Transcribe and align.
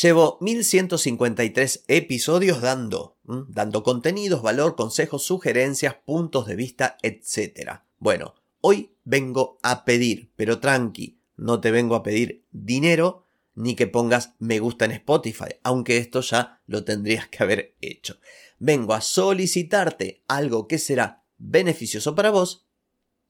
Llevo 0.00 0.38
1153 0.40 1.84
episodios 1.86 2.62
dando, 2.62 3.18
dando 3.24 3.82
contenidos, 3.82 4.40
valor, 4.40 4.74
consejos, 4.74 5.22
sugerencias, 5.22 5.96
puntos 6.06 6.46
de 6.46 6.56
vista, 6.56 6.96
etc. 7.02 7.80
Bueno, 7.98 8.34
hoy 8.62 8.96
vengo 9.04 9.58
a 9.62 9.84
pedir, 9.84 10.32
pero 10.34 10.60
tranqui, 10.60 11.20
no 11.36 11.60
te 11.60 11.70
vengo 11.70 11.94
a 11.94 12.02
pedir 12.02 12.46
dinero 12.50 13.26
ni 13.54 13.74
que 13.74 13.86
pongas 13.86 14.32
me 14.38 14.60
gusta 14.60 14.86
en 14.86 14.92
Spotify, 14.92 15.56
aunque 15.62 15.98
esto 15.98 16.22
ya 16.22 16.62
lo 16.66 16.84
tendrías 16.84 17.28
que 17.28 17.42
haber 17.42 17.76
hecho. 17.82 18.18
Vengo 18.58 18.94
a 18.94 19.02
solicitarte 19.02 20.24
algo 20.26 20.68
que 20.68 20.78
será 20.78 21.26
beneficioso 21.36 22.14
para 22.14 22.30
vos 22.30 22.66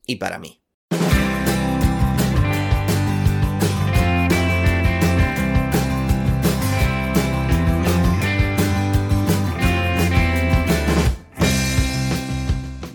y 0.07 0.17
para 0.17 0.39
mí. 0.39 0.62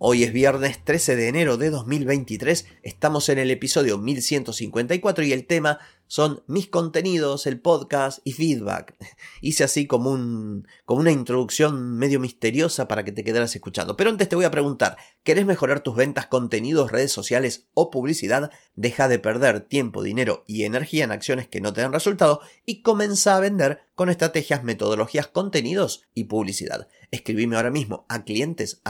Hoy 0.00 0.22
es 0.22 0.32
viernes 0.32 0.78
13 0.84 1.16
de 1.16 1.26
enero 1.26 1.56
de 1.56 1.70
2023, 1.70 2.66
estamos 2.84 3.28
en 3.30 3.38
el 3.38 3.50
episodio 3.50 3.98
1154 3.98 5.24
y 5.24 5.32
el 5.32 5.44
tema 5.44 5.80
son 6.08 6.42
mis 6.46 6.66
contenidos, 6.66 7.46
el 7.46 7.60
podcast 7.60 8.18
y 8.24 8.32
feedback. 8.32 8.96
Hice 9.40 9.64
así 9.64 9.86
como, 9.86 10.10
un, 10.10 10.66
como 10.84 11.00
una 11.00 11.12
introducción 11.12 11.96
medio 11.96 12.18
misteriosa 12.18 12.88
para 12.88 13.04
que 13.04 13.12
te 13.12 13.22
quedaras 13.22 13.54
escuchando. 13.54 13.96
Pero 13.96 14.10
antes 14.10 14.28
te 14.28 14.34
voy 14.34 14.46
a 14.46 14.50
preguntar, 14.50 14.96
¿querés 15.22 15.46
mejorar 15.46 15.80
tus 15.80 15.94
ventas, 15.94 16.26
contenidos, 16.26 16.90
redes 16.90 17.12
sociales 17.12 17.68
o 17.74 17.90
publicidad? 17.90 18.50
Deja 18.74 19.06
de 19.06 19.18
perder 19.18 19.60
tiempo, 19.60 20.02
dinero 20.02 20.44
y 20.46 20.64
energía 20.64 21.04
en 21.04 21.12
acciones 21.12 21.46
que 21.46 21.60
no 21.60 21.72
te 21.72 21.82
dan 21.82 21.92
resultado 21.92 22.40
y 22.64 22.82
comienza 22.82 23.36
a 23.36 23.40
vender 23.40 23.82
con 23.94 24.08
estrategias, 24.08 24.64
metodologías, 24.64 25.26
contenidos 25.26 26.04
y 26.14 26.24
publicidad. 26.24 26.88
Escribime 27.10 27.56
ahora 27.56 27.70
mismo 27.70 28.06
a 28.08 28.24
clientes 28.24 28.80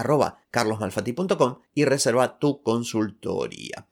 y 1.75 1.85
reserva 1.85 2.39
tu 2.39 2.63
consultoría. 2.63 3.87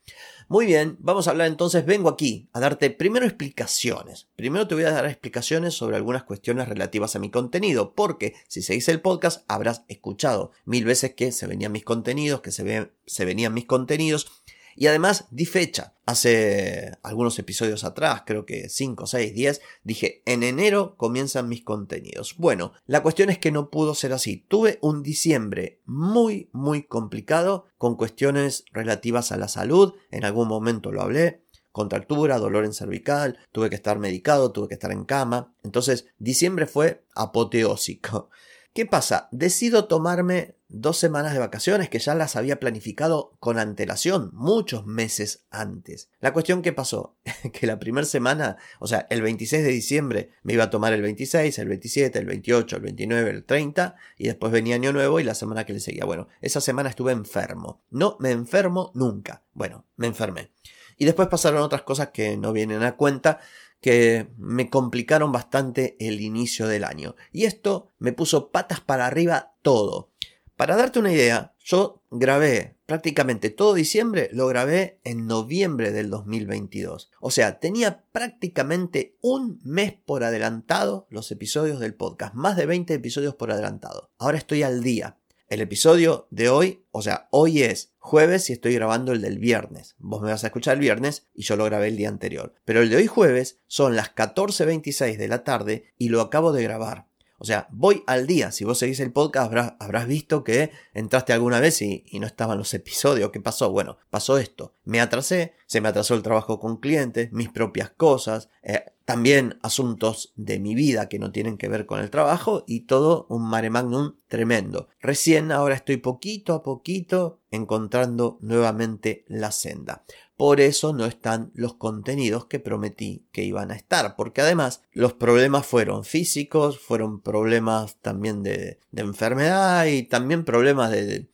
Muy 0.49 0.67
bien, 0.67 0.97
vamos 1.01 1.27
a 1.27 1.33
hablar 1.33 1.49
entonces, 1.49 1.85
vengo 1.85 2.09
aquí 2.09 2.49
a 2.53 2.61
darte 2.61 2.91
primero 2.91 3.27
explicaciones. 3.27 4.29
Primero 4.37 4.69
te 4.69 4.77
voy 4.77 4.85
a 4.85 4.93
dar 4.93 5.05
explicaciones 5.07 5.75
sobre 5.75 5.97
algunas 5.97 6.23
cuestiones 6.23 6.69
relativas 6.69 7.17
a 7.17 7.19
mi 7.19 7.31
contenido, 7.31 7.95
porque 7.95 8.35
si 8.47 8.63
seguís 8.63 8.89
el 8.89 9.01
podcast 9.01 9.45
habrás 9.49 9.83
escuchado 9.89 10.53
mil 10.65 10.85
veces 10.85 11.15
que 11.15 11.33
se 11.33 11.49
venían 11.49 11.73
mis 11.73 11.83
contenidos, 11.83 12.43
que 12.43 12.53
se, 12.53 12.93
se 13.07 13.25
venían 13.25 13.55
mis 13.55 13.65
contenidos 13.65 14.45
y 14.77 14.87
además 14.87 15.27
di 15.31 15.47
fecha. 15.47 15.95
Hace 16.07 16.93
algunos 17.03 17.37
episodios 17.39 17.83
atrás, 17.83 18.23
creo 18.25 18.47
que 18.47 18.69
5, 18.69 19.07
6, 19.07 19.35
10, 19.35 19.61
dije, 19.83 20.23
en 20.25 20.45
enero 20.45 20.95
comienzan 20.97 21.49
mis 21.49 21.65
contenidos. 21.65 22.37
Bueno, 22.39 22.73
la 22.87 23.03
cuestión 23.03 23.29
es 23.31 23.39
que 23.39 23.51
no 23.51 23.71
pudo 23.71 23.95
ser 23.95 24.13
así. 24.13 24.45
Tuve 24.49 24.79
un 24.83 25.03
diciembre 25.03 25.81
muy, 25.85 26.49
muy 26.53 26.85
complicado 26.85 27.67
con 27.77 27.97
cuestiones 27.97 28.65
relativas 28.73 29.33
a 29.33 29.37
la 29.37 29.49
salud. 29.49 29.95
En 30.13 30.25
algún 30.25 30.47
momento 30.47 30.93
lo 30.93 31.03
hablé 31.03 31.43
contractura, 31.77 32.39
dolor 32.39 32.65
en 32.65 32.73
cervical, 32.73 33.39
tuve 33.53 33.69
que 33.69 33.77
estar 33.77 33.99
medicado, 33.99 34.51
tuve 34.51 34.67
que 34.67 34.75
estar 34.75 34.93
en 34.93 35.05
cama. 35.05 35.55
Entonces, 35.63 36.07
diciembre 36.17 36.67
fue 36.67 37.05
apoteósico. 37.15 38.31
¿Qué 38.73 38.87
pasa? 38.87 39.29
Decido 39.31 39.87
tomarme 39.87 40.56
dos 40.69 40.99
semanas 40.99 41.33
de 41.33 41.39
vacaciones 41.39 41.89
que 41.89 41.99
ya 41.99 42.15
las 42.15 42.37
había 42.37 42.59
planificado 42.59 43.37
con 43.41 43.59
antelación, 43.59 44.31
muchos 44.33 44.87
meses 44.87 45.47
antes. 45.51 46.11
La 46.21 46.33
cuestión 46.33 46.63
que 46.63 46.73
pasó, 46.73 47.17
que 47.53 47.67
la 47.67 47.79
primera 47.79 48.07
semana, 48.07 48.57
o 48.81 48.87
sea, 48.87 49.07
el 49.11 49.23
26 49.23 49.65
de 49.65 49.71
diciembre 49.71 50.31
me 50.43 50.55
iba 50.55 50.65
a 50.65 50.71
tomar 50.71 50.93
el 50.93 51.03
26, 51.03 51.59
el 51.59 51.69
27, 51.69 52.19
el 52.19 52.27
28, 52.27 52.77
el 52.77 52.83
29, 52.83 53.31
el 53.31 53.45
30 53.45 53.97
y 54.17 54.27
después 54.27 54.53
venía 54.53 54.75
Año 54.75 54.93
Nuevo 54.93 55.21
y 55.21 55.25
la 55.25 55.35
semana 55.35 55.65
que 55.65 55.73
le 55.73 55.81
seguía. 55.81 56.05
Bueno, 56.05 56.29
esa 56.41 56.61
semana 56.61 56.91
estuve 56.91 57.13
enfermo. 57.13 57.83
No 57.91 58.17
me 58.21 58.31
enfermo 58.31 58.91
nunca. 58.95 59.43
Bueno, 59.53 59.87
me 59.97 60.07
enfermé. 60.07 60.53
Y 60.97 61.05
después 61.05 61.29
pasaron 61.29 61.63
otras 61.63 61.83
cosas 61.83 62.09
que 62.09 62.37
no 62.37 62.53
vienen 62.53 62.83
a 62.83 62.97
cuenta 62.97 63.41
que 63.81 64.29
me 64.39 64.71
complicaron 64.71 65.33
bastante 65.33 65.97
el 66.01 66.21
inicio 66.21 66.67
del 66.67 66.85
año. 66.85 67.15
Y 67.31 67.45
esto 67.45 67.93
me 67.99 68.13
puso 68.13 68.51
patas 68.51 68.81
para 68.81 69.07
arriba 69.07 69.55
todo. 69.63 70.11
Para 70.57 70.77
darte 70.77 70.99
una 70.99 71.13
idea, 71.13 71.55
yo 71.63 72.03
grabé 72.11 72.79
prácticamente 72.87 73.51
todo 73.51 73.75
diciembre, 73.75 74.31
lo 74.33 74.47
grabé 74.47 75.01
en 75.05 75.27
noviembre 75.27 75.93
del 75.93 76.09
2022. 76.09 77.11
O 77.21 77.31
sea, 77.31 77.61
tenía 77.61 78.05
prácticamente 78.11 79.19
un 79.21 79.61
mes 79.65 79.93
por 79.93 80.25
adelantado 80.25 81.07
los 81.11 81.31
episodios 81.31 81.79
del 81.79 81.95
podcast, 81.95 82.35
más 82.35 82.57
de 82.57 82.65
20 82.65 82.95
episodios 82.95 83.35
por 83.35 83.53
adelantado. 83.53 84.13
Ahora 84.17 84.39
estoy 84.39 84.63
al 84.63 84.83
día. 84.83 85.19
El 85.49 85.61
episodio 85.61 86.27
de 86.31 86.49
hoy, 86.49 86.87
o 86.91 87.03
sea, 87.03 87.29
hoy 87.31 87.63
es 87.63 87.93
jueves 87.99 88.49
y 88.49 88.55
estoy 88.55 88.75
grabando 88.75 89.13
el 89.13 89.21
del 89.21 89.39
viernes. 89.39 89.95
Vos 89.99 90.23
me 90.23 90.31
vas 90.31 90.43
a 90.43 90.47
escuchar 90.47 90.75
el 90.75 90.81
viernes 90.81 91.29
y 91.35 91.43
yo 91.43 91.57
lo 91.57 91.67
grabé 91.67 91.89
el 91.89 91.99
día 91.99 92.09
anterior. 92.09 92.55
Pero 92.65 92.81
el 92.81 92.89
de 92.89 92.97
hoy 92.97 93.07
jueves 93.07 93.61
son 93.67 93.95
las 93.95 94.15
14.26 94.15 95.19
de 95.19 95.29
la 95.29 95.45
tarde 95.45 95.93
y 95.99 96.09
lo 96.09 96.23
acabo 96.23 96.53
de 96.53 96.63
grabar. 96.63 97.09
O 97.39 97.45
sea, 97.45 97.69
voy 97.71 98.03
al 98.07 98.27
día. 98.27 98.51
Si 98.51 98.65
vos 98.65 98.79
seguís 98.79 99.01
el 99.01 99.13
podcast, 99.13 99.53
habrás, 99.79 100.07
visto 100.07 100.45
que 100.45 100.71
entraste 100.95 101.33
alguna 101.33 101.61
vez 101.61 101.83
y, 101.83 102.05
no 102.19 102.27
estaban 102.27 102.59
los 102.59 102.73
episodios. 102.75 103.31
¿Qué 103.31 103.41
pasó? 103.41 103.71
Bueno, 103.71 103.99
pasó 104.11 104.39
esto. 104.39 104.75
Me 104.85 105.01
atrasé, 105.01 105.55
se 105.67 105.81
me 105.81 105.89
atrasó 105.89 106.15
el 106.15 106.23
trabajo 106.23 106.59
con 106.59 106.79
clientes, 106.79 107.33
mis 107.33 107.51
propias 107.51 107.91
cosas, 107.91 108.49
eh, 108.63 108.85
también 109.05 109.59
asuntos 109.63 110.33
de 110.35 110.59
mi 110.59 110.75
vida 110.75 111.09
que 111.09 111.19
no 111.19 111.31
tienen 111.31 111.59
que 111.59 111.69
ver 111.69 111.87
con 111.87 112.01
el 112.01 112.11
trabajo 112.11 112.65
y 112.67 112.81
todo 112.81 113.27
un 113.29 113.49
mare 113.49 113.71
magnum 113.71 114.17
tremendo. 114.27 114.89
Recién 115.01 115.53
ahora 115.53 115.77
estoy 115.77 115.99
poquito 115.99 116.55
a 116.55 116.63
poquito 116.63 117.41
encontrando 117.51 118.39
nuevamente 118.41 119.25
la 119.29 119.53
senda. 119.53 120.05
Por 120.37 120.61
eso 120.61 120.93
no 120.93 121.07
están 121.07 121.51
los 121.55 121.75
contenidos 121.75 122.45
que 122.45 122.61
prometí 122.61 123.25
que 123.33 123.43
iban 123.45 123.71
a 123.71 123.77
estar, 123.77 124.17
porque 124.17 124.43
además 124.43 124.83
los 124.93 125.15
problemas 125.15 125.67
fueron 125.67 126.05
físicos, 126.05 126.79
fueron 126.79 127.21
problemas 127.21 127.97
también 128.03 128.43
de, 128.43 128.79
enfermedad 128.95 129.87
y 129.87 130.03
también 130.03 130.45
problemas 130.45 130.91
de, 130.91 131.29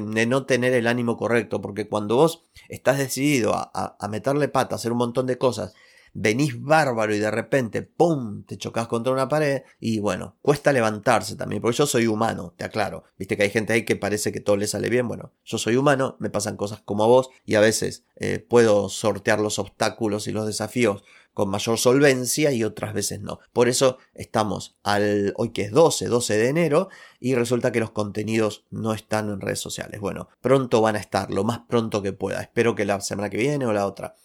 no 0.00 0.44
tener 0.44 0.72
el 0.72 0.88
ánimo 0.88 1.16
correcto, 1.16 1.60
porque 1.60 1.88
cuando 1.88 2.16
vos 2.16 2.42
estás 2.68 2.98
decidido 2.98 3.54
a, 3.54 3.96
a, 3.98 4.08
meterle 4.08 4.48
pata, 4.48 4.74
a 4.74 4.78
hacer 4.78 4.90
un 4.90 4.98
montón 4.98 5.26
de 5.26 5.38
cosas 5.38 5.74
venís 6.20 6.60
bárbaro 6.60 7.14
y 7.14 7.18
de 7.18 7.30
repente, 7.30 7.82
¡pum!, 7.82 8.44
te 8.44 8.58
chocas 8.58 8.88
contra 8.88 9.12
una 9.12 9.28
pared 9.28 9.62
y 9.78 10.00
bueno, 10.00 10.36
cuesta 10.42 10.72
levantarse 10.72 11.36
también, 11.36 11.62
porque 11.62 11.76
yo 11.76 11.86
soy 11.86 12.06
humano, 12.06 12.54
te 12.56 12.64
aclaro. 12.64 13.04
Viste 13.16 13.36
que 13.36 13.44
hay 13.44 13.50
gente 13.50 13.72
ahí 13.72 13.84
que 13.84 13.96
parece 13.96 14.32
que 14.32 14.40
todo 14.40 14.56
le 14.56 14.66
sale 14.66 14.88
bien, 14.88 15.06
bueno, 15.06 15.32
yo 15.44 15.58
soy 15.58 15.76
humano, 15.76 16.16
me 16.18 16.30
pasan 16.30 16.56
cosas 16.56 16.80
como 16.84 17.04
a 17.04 17.06
vos 17.06 17.30
y 17.44 17.54
a 17.54 17.60
veces 17.60 18.04
eh, 18.16 18.40
puedo 18.40 18.88
sortear 18.88 19.38
los 19.38 19.58
obstáculos 19.58 20.26
y 20.26 20.32
los 20.32 20.46
desafíos 20.46 21.04
con 21.34 21.50
mayor 21.50 21.78
solvencia 21.78 22.50
y 22.50 22.64
otras 22.64 22.94
veces 22.94 23.20
no. 23.20 23.38
Por 23.52 23.68
eso 23.68 23.98
estamos 24.12 24.76
al 24.82 25.32
hoy 25.36 25.50
que 25.50 25.62
es 25.62 25.70
12, 25.70 26.06
12 26.06 26.36
de 26.36 26.48
enero 26.48 26.88
y 27.20 27.36
resulta 27.36 27.70
que 27.70 27.78
los 27.78 27.92
contenidos 27.92 28.64
no 28.70 28.92
están 28.92 29.28
en 29.28 29.40
redes 29.40 29.60
sociales. 29.60 30.00
Bueno, 30.00 30.28
pronto 30.40 30.80
van 30.80 30.96
a 30.96 30.98
estar, 30.98 31.30
lo 31.30 31.44
más 31.44 31.60
pronto 31.68 32.02
que 32.02 32.12
pueda. 32.12 32.40
Espero 32.40 32.74
que 32.74 32.84
la 32.84 33.00
semana 33.00 33.30
que 33.30 33.36
viene 33.36 33.66
o 33.66 33.72
la 33.72 33.86
otra. 33.86 34.16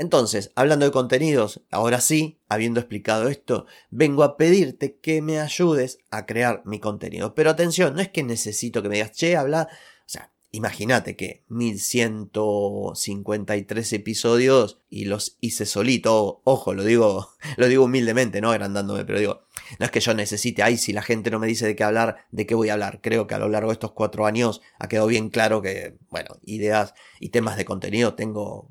Entonces, 0.00 0.50
hablando 0.54 0.86
de 0.86 0.92
contenidos, 0.92 1.60
ahora 1.70 2.00
sí, 2.00 2.38
habiendo 2.48 2.80
explicado 2.80 3.28
esto, 3.28 3.66
vengo 3.90 4.22
a 4.22 4.38
pedirte 4.38 4.96
que 4.96 5.20
me 5.20 5.38
ayudes 5.38 5.98
a 6.10 6.24
crear 6.24 6.62
mi 6.64 6.80
contenido. 6.80 7.34
Pero 7.34 7.50
atención, 7.50 7.92
no 7.92 8.00
es 8.00 8.08
que 8.08 8.22
necesito 8.22 8.80
que 8.80 8.88
me 8.88 8.94
digas, 8.94 9.12
che, 9.12 9.36
habla, 9.36 9.68
o 9.70 10.06
sea, 10.06 10.32
imagínate 10.52 11.16
que 11.16 11.44
1153 11.48 13.92
episodios 13.92 14.80
y 14.88 15.04
los 15.04 15.36
hice 15.42 15.66
solito, 15.66 16.40
ojo, 16.44 16.72
lo 16.72 16.82
digo, 16.82 17.28
lo 17.58 17.68
digo 17.68 17.84
humildemente, 17.84 18.40
no 18.40 18.52
agrandándome, 18.52 19.04
pero 19.04 19.18
digo, 19.18 19.42
no 19.78 19.84
es 19.84 19.92
que 19.92 20.00
yo 20.00 20.14
necesite, 20.14 20.62
ay, 20.62 20.78
si 20.78 20.94
la 20.94 21.02
gente 21.02 21.30
no 21.30 21.38
me 21.38 21.46
dice 21.46 21.66
de 21.66 21.76
qué 21.76 21.84
hablar, 21.84 22.24
de 22.30 22.46
qué 22.46 22.54
voy 22.54 22.70
a 22.70 22.72
hablar. 22.72 23.00
Creo 23.02 23.26
que 23.26 23.34
a 23.34 23.38
lo 23.38 23.50
largo 23.50 23.68
de 23.68 23.74
estos 23.74 23.92
cuatro 23.92 24.24
años 24.24 24.62
ha 24.78 24.88
quedado 24.88 25.08
bien 25.08 25.28
claro 25.28 25.60
que, 25.60 25.98
bueno, 26.08 26.38
ideas 26.46 26.94
y 27.20 27.28
temas 27.28 27.58
de 27.58 27.66
contenido 27.66 28.14
tengo 28.14 28.70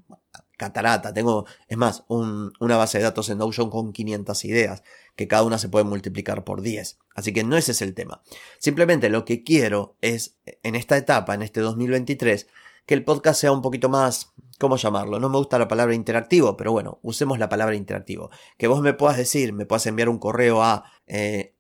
catarata. 0.60 1.14
Tengo, 1.14 1.48
es 1.68 1.78
más, 1.78 2.04
una 2.10 2.78
base 2.78 3.00
de 3.00 3.06
datos 3.06 3.30
en 3.30 3.40
Notion 3.40 3.72
con 3.72 3.94
500 3.94 4.46
ideas, 4.46 4.84
que 5.16 5.28
cada 5.28 5.44
una 5.44 5.58
se 5.58 5.70
puede 5.70 5.86
multiplicar 5.86 6.44
por 6.44 6.62
10. 6.62 7.00
Así 7.16 7.34
que 7.34 7.44
no 7.44 7.58
ese 7.58 7.72
es 7.72 7.82
el 7.82 7.96
tema. 7.96 8.22
Simplemente 8.60 9.10
lo 9.10 9.26
que 9.26 9.44
quiero 9.44 9.96
es, 10.02 10.36
en 10.62 10.76
esta 10.76 10.98
etapa, 10.98 11.34
en 11.34 11.42
este 11.42 11.62
2023, 11.62 12.48
que 12.86 12.94
el 12.94 13.04
podcast 13.04 13.40
sea 13.42 13.52
un 13.52 13.62
poquito 13.62 13.90
más, 13.90 14.34
¿cómo 14.60 14.78
llamarlo? 14.78 15.20
No 15.20 15.30
me 15.30 15.38
gusta 15.38 15.58
la 15.58 15.68
palabra 15.68 15.96
interactivo, 15.96 16.56
pero 16.58 16.72
bueno, 16.72 17.00
usemos 17.02 17.40
la 17.40 17.50
palabra 17.50 17.76
interactivo. 17.76 18.30
Que 18.58 18.68
vos 18.68 18.82
me 18.82 18.94
puedas 18.94 19.18
decir, 19.18 19.54
me 19.54 19.66
puedas 19.66 19.88
enviar 19.88 20.10
un 20.10 20.20
correo 20.20 20.62
a 20.62 20.84
eh, 21.08 21.56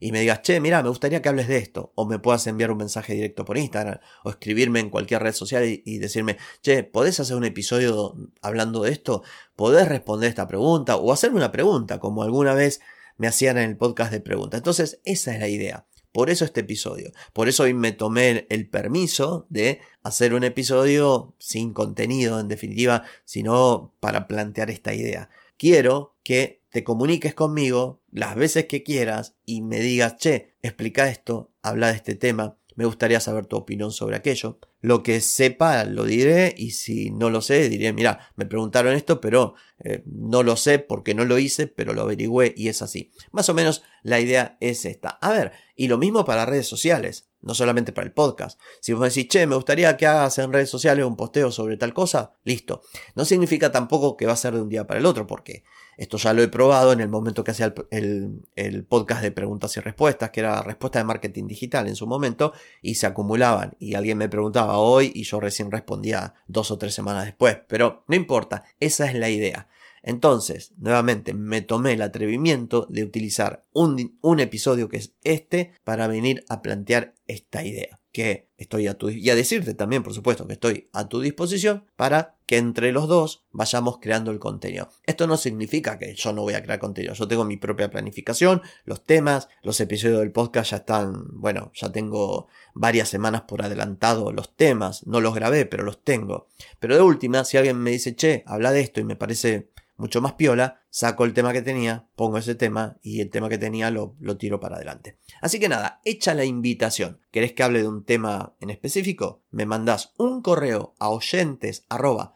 y 0.00 0.12
me 0.12 0.20
digas, 0.20 0.42
che, 0.42 0.60
mira, 0.60 0.82
me 0.82 0.88
gustaría 0.88 1.22
que 1.22 1.28
hables 1.28 1.48
de 1.48 1.56
esto. 1.56 1.92
O 1.94 2.06
me 2.06 2.18
puedas 2.18 2.46
enviar 2.46 2.70
un 2.70 2.78
mensaje 2.78 3.14
directo 3.14 3.44
por 3.44 3.56
Instagram 3.56 3.98
o 4.24 4.30
escribirme 4.30 4.80
en 4.80 4.90
cualquier 4.90 5.22
red 5.22 5.32
social 5.32 5.64
y, 5.64 5.82
y 5.84 5.98
decirme, 5.98 6.36
che, 6.62 6.84
¿podés 6.84 7.20
hacer 7.20 7.36
un 7.36 7.44
episodio 7.44 8.14
hablando 8.42 8.82
de 8.82 8.92
esto? 8.92 9.22
¿Podés 9.56 9.88
responder 9.88 10.28
esta 10.28 10.46
pregunta? 10.46 10.96
O 10.96 11.12
hacerme 11.12 11.38
una 11.38 11.52
pregunta, 11.52 11.98
como 12.00 12.22
alguna 12.22 12.54
vez 12.54 12.80
me 13.16 13.28
hacían 13.28 13.56
en 13.58 13.70
el 13.70 13.76
podcast 13.76 14.12
de 14.12 14.20
preguntas. 14.20 14.58
Entonces, 14.58 15.00
esa 15.04 15.32
es 15.32 15.40
la 15.40 15.48
idea. 15.48 15.86
Por 16.14 16.30
eso 16.30 16.44
este 16.44 16.60
episodio. 16.60 17.10
Por 17.32 17.48
eso 17.48 17.64
hoy 17.64 17.74
me 17.74 17.90
tomé 17.90 18.46
el 18.48 18.68
permiso 18.68 19.46
de 19.48 19.80
hacer 20.04 20.32
un 20.32 20.44
episodio 20.44 21.34
sin 21.40 21.72
contenido, 21.72 22.38
en 22.38 22.46
definitiva, 22.46 23.02
sino 23.24 23.92
para 23.98 24.28
plantear 24.28 24.70
esta 24.70 24.94
idea. 24.94 25.28
Quiero 25.56 26.14
que 26.22 26.62
te 26.70 26.84
comuniques 26.84 27.34
conmigo 27.34 28.00
las 28.12 28.36
veces 28.36 28.66
que 28.66 28.84
quieras 28.84 29.34
y 29.44 29.62
me 29.62 29.80
digas, 29.80 30.16
che, 30.16 30.54
explica 30.62 31.08
esto, 31.08 31.50
habla 31.62 31.88
de 31.88 31.94
este 31.94 32.14
tema, 32.14 32.58
me 32.76 32.84
gustaría 32.84 33.18
saber 33.18 33.46
tu 33.46 33.56
opinión 33.56 33.90
sobre 33.90 34.14
aquello. 34.14 34.60
Lo 34.84 35.02
que 35.02 35.22
sepa 35.22 35.86
lo 35.86 36.04
diré 36.04 36.54
y 36.58 36.72
si 36.72 37.08
no 37.08 37.30
lo 37.30 37.40
sé 37.40 37.70
diré, 37.70 37.94
mira, 37.94 38.30
me 38.36 38.44
preguntaron 38.44 38.94
esto, 38.94 39.18
pero 39.18 39.54
eh, 39.82 40.02
no 40.04 40.42
lo 40.42 40.56
sé 40.56 40.78
porque 40.78 41.14
no 41.14 41.24
lo 41.24 41.38
hice, 41.38 41.68
pero 41.68 41.94
lo 41.94 42.02
averigüé 42.02 42.52
y 42.54 42.68
es 42.68 42.82
así. 42.82 43.10
Más 43.32 43.48
o 43.48 43.54
menos 43.54 43.82
la 44.02 44.20
idea 44.20 44.58
es 44.60 44.84
esta. 44.84 45.08
A 45.22 45.32
ver, 45.32 45.52
y 45.74 45.88
lo 45.88 45.96
mismo 45.96 46.26
para 46.26 46.44
redes 46.44 46.66
sociales, 46.66 47.30
no 47.44 47.54
solamente 47.54 47.92
para 47.92 48.06
el 48.06 48.12
podcast. 48.12 48.58
Si 48.80 48.92
vos 48.92 49.14
decís, 49.14 49.28
che, 49.28 49.46
me 49.46 49.54
gustaría 49.54 49.96
que 49.96 50.06
hagas 50.06 50.38
en 50.38 50.52
redes 50.52 50.70
sociales 50.70 51.04
un 51.04 51.16
posteo 51.16 51.52
sobre 51.52 51.76
tal 51.76 51.92
cosa, 51.92 52.34
listo. 52.44 52.82
No 53.14 53.24
significa 53.24 53.70
tampoco 53.70 54.16
que 54.16 54.26
va 54.26 54.32
a 54.32 54.36
ser 54.36 54.54
de 54.54 54.62
un 54.62 54.68
día 54.68 54.86
para 54.86 54.98
el 55.00 55.06
otro, 55.06 55.26
porque 55.26 55.64
esto 55.96 56.16
ya 56.16 56.32
lo 56.32 56.42
he 56.42 56.48
probado 56.48 56.92
en 56.92 57.00
el 57.00 57.08
momento 57.08 57.44
que 57.44 57.52
hacía 57.52 57.72
el, 57.90 58.86
podcast 58.88 59.22
de 59.22 59.30
preguntas 59.30 59.76
y 59.76 59.80
respuestas, 59.80 60.30
que 60.30 60.40
era 60.40 60.62
respuesta 60.62 60.98
de 60.98 61.04
marketing 61.04 61.46
digital 61.46 61.86
en 61.86 61.96
su 61.96 62.06
momento, 62.06 62.52
y 62.82 62.96
se 62.96 63.06
acumulaban. 63.06 63.76
Y 63.78 63.94
alguien 63.94 64.18
me 64.18 64.28
preguntaba 64.28 64.78
hoy 64.78 65.12
y 65.14 65.24
yo 65.24 65.38
recién 65.38 65.70
respondía 65.70 66.34
dos 66.46 66.70
o 66.70 66.78
tres 66.78 66.94
semanas 66.94 67.26
después. 67.26 67.58
Pero 67.68 68.04
no 68.08 68.16
importa, 68.16 68.64
esa 68.80 69.06
es 69.06 69.14
la 69.14 69.28
idea. 69.28 69.68
Entonces, 70.06 70.74
nuevamente, 70.76 71.32
me 71.32 71.62
tomé 71.62 71.94
el 71.94 72.02
atrevimiento 72.02 72.86
de 72.90 73.04
utilizar 73.04 73.64
un, 73.72 74.38
episodio 74.38 74.88
que 74.88 74.98
es 74.98 75.14
este 75.24 75.72
para 75.82 76.06
venir 76.08 76.44
a 76.50 76.60
plantear 76.60 77.14
esta 77.26 77.64
idea 77.64 78.00
que 78.12 78.50
estoy 78.58 78.86
a 78.86 78.94
tu 78.94 79.08
y 79.08 79.28
a 79.30 79.34
decirte 79.34 79.74
también, 79.74 80.04
por 80.04 80.14
supuesto, 80.14 80.46
que 80.46 80.52
estoy 80.52 80.88
a 80.92 81.08
tu 81.08 81.20
disposición 81.20 81.84
para 81.96 82.36
que 82.46 82.58
entre 82.58 82.92
los 82.92 83.08
dos 83.08 83.44
vayamos 83.50 83.98
creando 83.98 84.30
el 84.30 84.38
contenido. 84.38 84.88
Esto 85.04 85.26
no 85.26 85.36
significa 85.36 85.98
que 85.98 86.14
yo 86.14 86.32
no 86.32 86.42
voy 86.42 86.54
a 86.54 86.62
crear 86.62 86.78
contenido, 86.78 87.14
yo 87.14 87.26
tengo 87.26 87.44
mi 87.44 87.56
propia 87.56 87.90
planificación, 87.90 88.62
los 88.84 89.02
temas, 89.02 89.48
los 89.62 89.80
episodios 89.80 90.20
del 90.20 90.30
podcast 90.30 90.70
ya 90.70 90.76
están, 90.76 91.40
bueno, 91.40 91.72
ya 91.74 91.90
tengo 91.90 92.46
varias 92.74 93.08
semanas 93.08 93.42
por 93.42 93.62
adelantado 93.62 94.30
los 94.30 94.54
temas, 94.54 95.04
no 95.08 95.20
los 95.20 95.34
grabé, 95.34 95.66
pero 95.66 95.82
los 95.82 96.04
tengo. 96.04 96.46
Pero 96.78 96.94
de 96.94 97.02
última, 97.02 97.44
si 97.44 97.56
alguien 97.56 97.78
me 97.78 97.90
dice, 97.90 98.14
che, 98.14 98.44
habla 98.46 98.70
de 98.70 98.82
esto 98.82 99.00
y 99.00 99.04
me 99.04 99.16
parece 99.16 99.73
mucho 99.96 100.20
más 100.20 100.34
piola, 100.34 100.80
saco 100.90 101.24
el 101.24 101.34
tema 101.34 101.52
que 101.52 101.62
tenía, 101.62 102.06
pongo 102.16 102.38
ese 102.38 102.54
tema 102.54 102.98
y 103.02 103.20
el 103.20 103.30
tema 103.30 103.48
que 103.48 103.58
tenía 103.58 103.90
lo, 103.90 104.16
lo 104.20 104.36
tiro 104.36 104.60
para 104.60 104.76
adelante. 104.76 105.18
Así 105.40 105.58
que 105.58 105.68
nada, 105.68 106.00
echa 106.04 106.34
la 106.34 106.44
invitación. 106.44 107.20
¿Querés 107.30 107.52
que 107.52 107.62
hable 107.64 107.82
de 107.82 107.88
un 107.88 108.04
tema 108.04 108.54
en 108.60 108.70
específico? 108.70 109.42
Me 109.50 109.66
mandás 109.66 110.12
un 110.18 110.40
correo 110.40 110.94
a 110.98 111.10
oyentes 111.10 111.84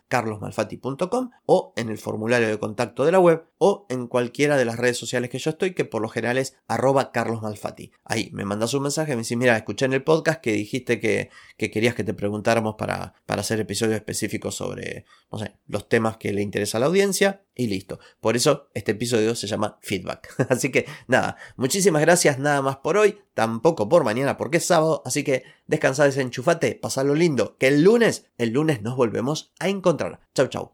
carlosmalfati.com 0.09 1.31
o 1.47 1.73
en 1.77 1.89
el 1.89 1.99
formulario 1.99 2.49
de 2.49 2.59
contacto 2.59 3.05
de 3.05 3.13
la 3.13 3.21
web 3.21 3.45
o 3.59 3.87
en 3.91 4.07
cualquiera 4.07 4.57
de 4.57 4.65
las 4.65 4.77
redes 4.77 4.97
sociales 4.97 5.31
que 5.31 5.39
yo 5.39 5.51
estoy, 5.51 5.75
que 5.75 5.85
por 5.85 6.03
lo 6.03 6.09
general 6.09 6.39
es 6.39 6.57
arroba 6.67 7.13
carlosmalfati. 7.13 7.93
Ahí 8.05 8.31
me 8.33 8.45
mandas 8.45 8.75
un 8.75 8.83
mensaje, 8.83 9.13
me 9.13 9.23
dices, 9.23 9.37
mira, 9.37 9.57
escuché 9.57 9.85
en 9.85 9.93
el 9.93 10.03
podcast 10.03 10.41
que 10.41 10.53
dijiste 10.53 11.01
que, 11.01 11.31
que 11.57 11.71
querías 11.71 11.95
que 11.95 12.05
te 12.05 12.15
preguntáramos 12.15 12.77
para, 12.77 13.15
para 13.27 13.43
hacer 13.43 13.61
episodios 13.61 13.97
específicos 13.97 14.55
sobre, 14.55 15.05
no 15.31 15.39
sé, 15.39 15.55
los 15.67 15.89
temas 15.89 16.17
que 16.17 16.33
le 16.33 16.43
interesa 16.43 16.79
a 16.79 16.81
la 16.81 16.87
audiencia 16.87 17.43
y 17.55 17.67
listo. 17.67 17.99
Por 18.21 18.37
eso 18.37 18.69
este 18.75 18.93
episodio 18.93 19.35
se 19.35 19.47
llama 19.47 19.68
Feedback. 19.81 20.35
Así 20.49 20.71
que 20.71 20.87
nada, 21.07 21.37
muchísimas 21.57 22.03
gracias 22.03 22.39
nada 22.39 22.63
más 22.63 22.77
por 22.77 22.97
hoy, 22.97 23.19
tampoco 23.35 23.89
por 23.89 24.05
mañana 24.05 24.37
porque 24.37 24.59
es 24.59 24.67
sábado, 24.67 25.03
así 25.05 25.25
que 25.25 25.45
descansa, 25.67 26.05
desenchufate, 26.05 26.75
pasalo 26.75 27.15
lindo, 27.15 27.57
que 27.59 27.69
el 27.69 27.83
lunes, 27.83 28.27
el 28.39 28.51
lunes 28.51 28.83
nos 28.83 28.97
volvemos 28.97 29.53
a 29.59 29.69
encontrar. 29.69 30.21
Chau 30.35 30.49
chau. 30.49 30.73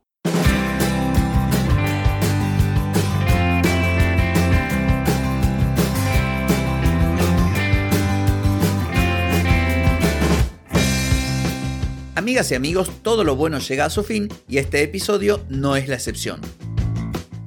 Amigas 12.24 12.50
y 12.52 12.54
amigos, 12.54 12.90
todo 13.02 13.22
lo 13.22 13.36
bueno 13.36 13.58
llega 13.58 13.84
a 13.84 13.90
su 13.90 14.02
fin 14.02 14.28
y 14.48 14.56
este 14.56 14.82
episodio 14.82 15.44
no 15.50 15.76
es 15.76 15.88
la 15.88 15.96
excepción. 15.96 16.40